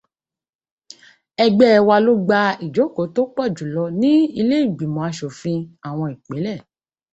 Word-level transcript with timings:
Ẹgbẹ́ 1.45 1.83
wa 1.87 1.95
ló 2.05 2.13
gba 2.25 2.39
ìjókòó 2.65 3.07
tó 3.15 3.21
pọ̀ 3.35 3.47
jùlọ 3.57 3.83
ní 4.01 4.11
ilé 4.39 4.57
ìgbìmọ̀ 4.65 5.03
aṣòfin 5.11 5.59
àwọn 5.87 6.09
ìpínlẹ̀ 6.15 6.57